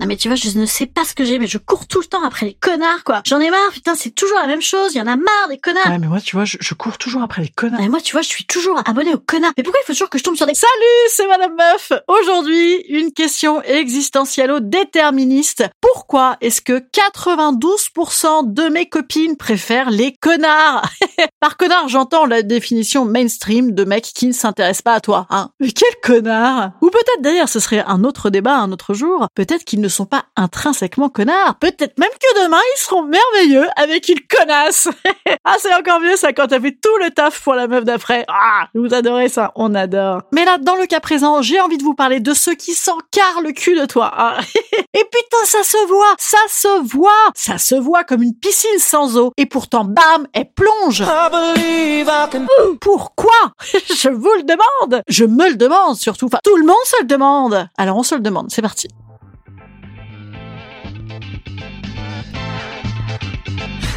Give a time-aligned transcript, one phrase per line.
[0.00, 2.00] Non mais tu vois, je ne sais pas ce que j'ai, mais je cours tout
[2.00, 3.22] le temps après les connards, quoi.
[3.26, 5.58] J'en ai marre, putain, c'est toujours la même chose, il y en a marre des
[5.58, 5.86] connards.
[5.86, 7.80] Ouais, mais moi, tu vois, je, je cours toujours après les connards.
[7.80, 9.52] Et moi, tu vois, je suis toujours abonné aux connards.
[9.56, 10.54] Mais pourquoi il faut toujours que je tombe sur des...
[10.54, 11.92] Salut, c'est Madame Meuf.
[12.06, 15.64] Aujourd'hui, une question existentiello-déterministe.
[15.80, 20.82] Pourquoi est-ce que 92% de mes copines préfèrent les connards?
[21.40, 25.50] Par connard, j'entends la définition mainstream de mec qui ne s'intéresse pas à toi, hein.
[25.60, 26.72] Mais quel connard?
[26.82, 30.06] Ou peut-être d'ailleurs, ce serait un autre débat un autre jour, peut-être qu'ils ne sont
[30.06, 31.56] pas intrinsèquement connards.
[31.60, 34.88] Peut-être même que demain, ils seront merveilleux avec une connasse.
[35.44, 38.24] ah, c'est encore mieux ça quand t'as fait tout le taf pour la meuf d'après.
[38.28, 40.22] Ah, vous adorez ça, on adore.
[40.32, 43.42] Mais là, dans le cas présent, j'ai envie de vous parler de ceux qui s'encarrent
[43.42, 44.12] le cul de toi.
[44.16, 44.34] hein.
[44.94, 49.16] Et putain, ça se voit, ça se voit, ça se voit comme une piscine sans
[49.16, 49.32] eau.
[49.36, 51.04] Et pourtant, bam, elle plonge.
[52.80, 53.32] Pourquoi?
[53.72, 55.02] Je vous le demande.
[55.08, 56.26] Je me le demande surtout.
[56.26, 57.68] Enfin, tout le monde se le demande.
[57.76, 58.50] Alors on se le demande.
[58.50, 58.88] C'est parti.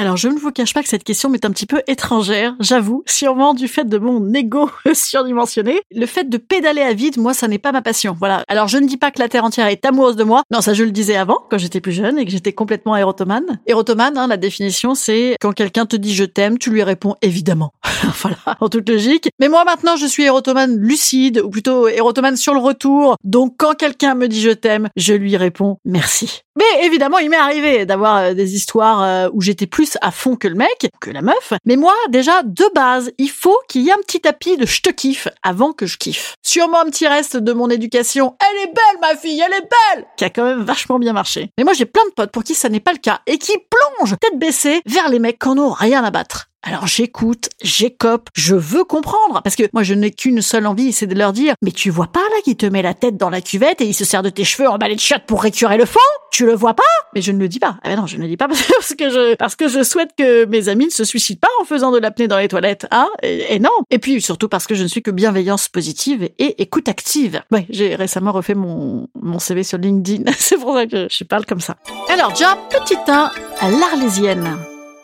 [0.00, 3.02] Alors, je ne vous cache pas que cette question m'est un petit peu étrangère, j'avoue,
[3.04, 5.82] sûrement du fait de mon ego surdimensionné.
[5.94, 8.16] Le fait de pédaler à vide, moi, ça n'est pas ma passion.
[8.18, 8.42] Voilà.
[8.48, 10.42] Alors, je ne dis pas que la Terre entière est amoureuse de moi.
[10.50, 13.60] Non, ça, je le disais avant, quand j'étais plus jeune et que j'étais complètement érotomane.
[13.66, 17.74] Érotomane, hein, la définition, c'est quand quelqu'un te dit je t'aime, tu lui réponds évidemment.
[18.22, 19.28] voilà, en toute logique.
[19.38, 23.16] Mais moi, maintenant, je suis érotomane lucide, ou plutôt érotomane sur le retour.
[23.22, 26.40] Donc, quand quelqu'un me dit je t'aime, je lui réponds merci.
[26.60, 30.36] Mais évidemment, il m'est arrivé d'avoir euh, des histoires euh, où j'étais plus à fond
[30.36, 31.54] que le mec, que la meuf.
[31.64, 34.82] Mais moi, déjà, de base, il faut qu'il y ait un petit tapis de je
[34.82, 36.34] te kiffe avant que je kiffe.
[36.42, 38.36] Sûrement un petit reste de mon éducation.
[38.40, 40.04] Elle est belle, ma fille, elle est belle!
[40.18, 41.50] Qui a quand même vachement bien marché.
[41.56, 43.54] Mais moi, j'ai plein de potes pour qui ça n'est pas le cas et qui
[43.98, 46.49] plongent tête baissée vers les mecs qui en ont rien à battre.
[46.62, 51.06] Alors j'écoute, j'écope, je veux comprendre, parce que moi je n'ai qu'une seule envie, c'est
[51.06, 53.40] de leur dire, mais tu vois pas là qui te met la tête dans la
[53.40, 55.86] cuvette et il se sert de tes cheveux en balai de chiottes pour récurer le
[55.86, 55.98] fond?
[56.30, 56.82] Tu le vois pas?
[57.14, 57.78] Mais je ne le dis pas.
[57.82, 60.10] Ah ben non, je ne le dis pas parce que je parce que je souhaite
[60.16, 63.08] que mes amis ne se suicident pas en faisant de l'apnée dans les toilettes, hein
[63.22, 63.70] et, et non.
[63.90, 67.42] Et puis surtout parce que je ne suis que bienveillance positive et écoute active.
[67.50, 71.46] Ouais, j'ai récemment refait mon mon CV sur LinkedIn, c'est pour ça que je parle
[71.46, 71.76] comme ça.
[72.10, 74.58] Alors déjà petit 1 à l'arlésienne.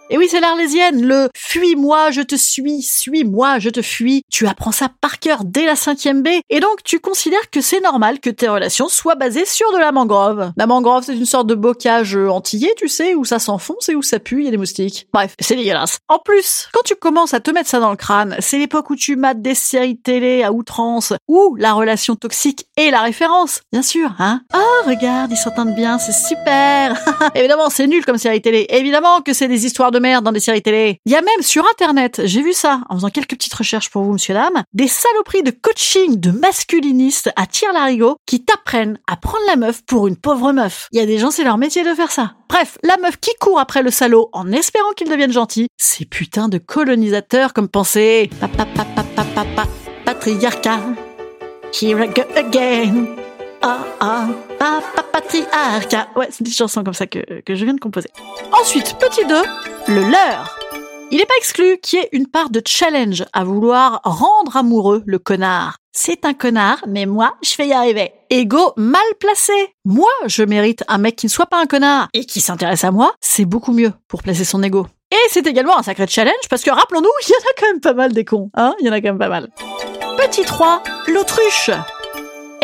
[0.08, 4.22] Et oui, c'est l'arlésienne, le fuis-moi, je te suis, suis-moi, je te fuis.
[4.30, 6.28] Tu apprends ça par cœur dès la cinquième B.
[6.48, 9.90] Et donc, tu considères que c'est normal que tes relations soient basées sur de la
[9.90, 10.52] mangrove.
[10.56, 13.96] La mangrove, c'est une sorte de bocage euh, antillais, tu sais, où ça s'enfonce et
[13.96, 15.08] où ça pue, il y a des moustiques.
[15.12, 15.98] Bref, c'est dégueulasse.
[16.08, 18.96] En plus, quand tu commences à te mettre ça dans le crâne, c'est l'époque où
[18.96, 23.62] tu mates des séries télé à outrance, où la relation toxique est la référence.
[23.72, 24.42] Bien sûr, hein.
[24.54, 26.96] Oh, regarde, ils s'entendent bien, c'est super.
[27.34, 28.66] Évidemment, c'est nul comme série télé.
[28.68, 31.00] Évidemment que c'est des histoires de merde dans des séries télé.
[31.06, 34.02] Il y a même sur internet, j'ai vu ça en faisant quelques petites recherches pour
[34.02, 39.16] vous, monsieur dame, des saloperies de coaching de masculinistes à tir larigot qui t'apprennent à
[39.16, 40.88] prendre la meuf pour une pauvre meuf.
[40.92, 42.34] Il y a des gens, c'est leur métier de faire ça.
[42.48, 46.48] Bref, la meuf qui court après le salaud en espérant qu'il devienne gentil, c'est putain
[46.48, 48.30] de colonisateur comme pensée.
[52.36, 53.06] Again.
[53.62, 54.28] Ah ah,
[54.58, 56.08] pa, pa, patriarcat.
[56.16, 58.08] Ouais, c'est une petite chanson comme ça que, que je viens de composer.
[58.52, 59.42] Ensuite, petit 2,
[59.88, 60.58] le leurre.
[61.12, 65.04] Il n'est pas exclu qu'il y ait une part de challenge à vouloir rendre amoureux
[65.06, 65.76] le connard.
[65.92, 68.12] C'est un connard, mais moi, je vais y arriver.
[68.28, 69.52] Ego mal placé.
[69.84, 72.90] Moi, je mérite un mec qui ne soit pas un connard et qui s'intéresse à
[72.90, 73.14] moi.
[73.20, 74.86] C'est beaucoup mieux pour placer son ego.
[75.12, 77.80] Et c'est également un sacré challenge parce que rappelons-nous, il y en a quand même
[77.80, 79.48] pas mal des cons, hein Il y en a quand même pas mal.
[80.18, 81.70] Petit 3, l'autruche.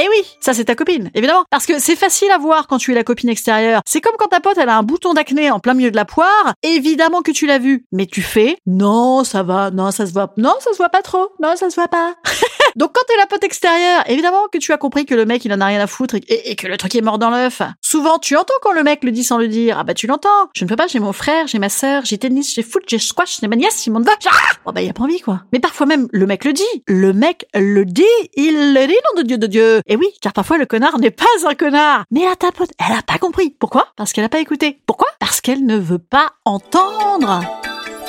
[0.05, 1.45] Eh oui, ça c'est ta copine, évidemment.
[1.49, 3.83] Parce que c'est facile à voir quand tu es la copine extérieure.
[3.87, 6.05] C'est comme quand ta pote elle a un bouton d'acné en plein milieu de la
[6.05, 6.55] poire.
[6.65, 10.33] Évidemment que tu l'as vu, mais tu fais non, ça va, non, ça se voit,
[10.39, 12.17] non, ça se voit pas trop, non, ça se voit pas.
[12.75, 15.53] Donc quand t'es la pote extérieure, évidemment que tu as compris que le mec il
[15.53, 17.63] en a rien à foutre et, et que le truc est mort dans l'œuf.
[17.93, 19.77] Souvent tu entends quand le mec le dit sans le dire.
[19.79, 20.49] Ah bah tu l'entends.
[20.55, 22.99] Je ne peux pas, j'ai mon frère, j'ai ma sœur, j'ai tennis, j'ai foot, j'ai
[22.99, 24.13] squash, j'ai ma nièce, j'ai mon va.
[24.25, 24.31] Ah
[24.65, 25.43] oh bah y a pas envie quoi.
[25.53, 26.63] Mais parfois même le mec le dit.
[26.89, 28.03] Le mec le dit,
[28.35, 29.83] il le dit nom de Dieu de Dieu.
[29.87, 32.05] Et oui, car parfois le connard n'est pas un connard.
[32.11, 33.51] Mais la ta pote, elle a pas compris.
[33.59, 33.89] Pourquoi?
[33.95, 34.81] Parce qu'elle a pas écouté.
[34.87, 35.09] Pourquoi?
[35.21, 37.43] Parce qu'elle ne veut pas entendre.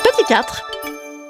[0.01, 0.72] Petit 4.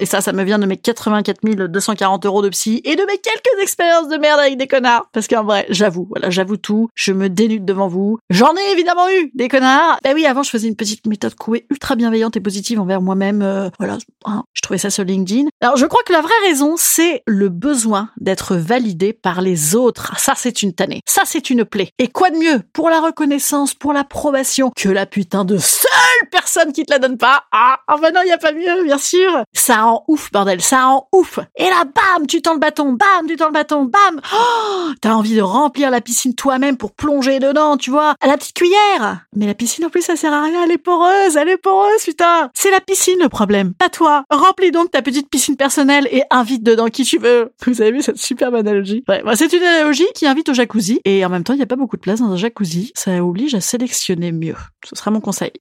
[0.00, 3.18] Et ça, ça me vient de mes 84 240 euros de psy et de mes
[3.18, 5.06] quelques expériences de merde avec des connards.
[5.12, 6.88] Parce qu'en vrai, j'avoue, voilà, j'avoue tout.
[6.96, 8.18] Je me dénude devant vous.
[8.28, 9.98] J'en ai évidemment eu des connards.
[10.02, 13.42] Bah oui, avant, je faisais une petite méthode couée ultra bienveillante et positive envers moi-même.
[13.42, 15.48] Euh, voilà, hein, je trouvais ça sur LinkedIn.
[15.60, 20.12] Alors, je crois que la vraie raison, c'est le besoin d'être validé par les autres.
[20.18, 21.02] Ça, c'est une tannée.
[21.06, 21.90] Ça, c'est une plaie.
[21.98, 26.72] Et quoi de mieux pour la reconnaissance, pour l'approbation que la putain de seule personne
[26.72, 27.44] qui te la donne pas?
[27.52, 29.44] Ah, ah bah non, y a pas mieux, bien sûr.
[29.52, 31.38] Ça rend ouf, bordel, ça rend ouf.
[31.56, 34.20] Et là, bam, tu tends le bâton, bam, tu tends le bâton, bam.
[34.34, 38.36] Oh, t'as envie de remplir la piscine toi-même pour plonger dedans, tu vois, à la
[38.36, 39.24] petite cuillère.
[39.36, 42.02] Mais la piscine, en plus, ça sert à rien, elle est poreuse, elle est poreuse,
[42.04, 42.50] putain.
[42.54, 44.24] C'est la piscine le problème, pas toi.
[44.30, 47.52] Remplis donc ta petite piscine personnelle et invite dedans qui tu veux.
[47.66, 49.04] Vous avez vu cette superbe analogie?
[49.08, 51.62] Ouais, bah, c'est une analogie qui invite au jacuzzi et en même temps, il n'y
[51.62, 52.92] a pas beaucoup de place dans un jacuzzi.
[52.94, 54.56] Ça oblige à sélectionner mieux.
[54.84, 55.52] Ce sera mon conseil.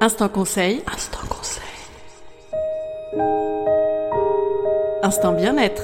[0.00, 0.82] Instant conseil.
[0.92, 1.31] Instant conseil.
[5.02, 5.82] Instant bien-être.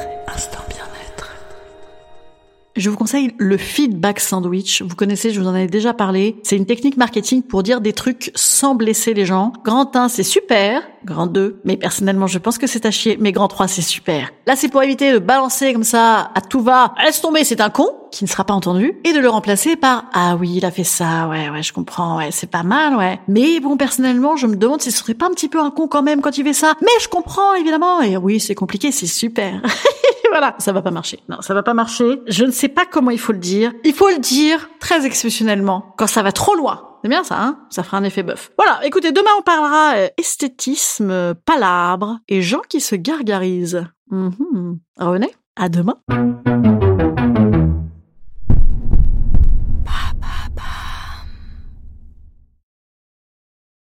[2.79, 4.83] Je vous conseille le feedback sandwich.
[4.83, 6.37] Vous connaissez, je vous en ai déjà parlé.
[6.45, 9.53] C'est une technique marketing pour dire des trucs sans blesser les gens.
[9.65, 10.83] Grand 1, c'est super.
[11.05, 13.17] Grand 2, mais personnellement, je pense que c'est à chier.
[13.19, 14.31] Mais grand 3, c'est super.
[14.47, 16.95] Là, c'est pour éviter de balancer comme ça à tout va.
[17.05, 20.05] Laisse tomber, c'est un con qui ne sera pas entendu et de le remplacer par
[20.15, 23.21] ah oui il a fait ça ouais ouais je comprends ouais c'est pas mal ouais
[23.29, 25.89] mais bon personnellement je me demande si ce serait pas un petit peu un con
[25.89, 29.07] quand même quand il fait ça mais je comprends évidemment et oui c'est compliqué c'est
[29.07, 29.61] super
[30.31, 33.11] voilà ça va pas marcher non ça va pas marcher je ne sais pas comment
[33.11, 36.85] il faut le dire il faut le dire très exceptionnellement quand ça va trop loin
[37.03, 37.61] c'est bien ça, hein?
[37.71, 38.51] Ça fera un effet bœuf.
[38.59, 43.85] Voilà, écoutez, demain on parlera euh, esthétisme, palabre et gens qui se gargarisent.
[44.11, 44.31] Mm.
[44.99, 45.99] Revenez, à demain.